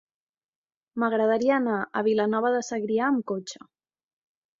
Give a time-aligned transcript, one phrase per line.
[1.01, 3.63] M'agradaria anar a Vilanova de Segrià amb cotxe.